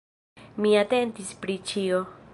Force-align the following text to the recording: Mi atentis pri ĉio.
Mi 0.65 0.71
atentis 0.81 1.31
pri 1.45 1.59
ĉio. 1.73 2.05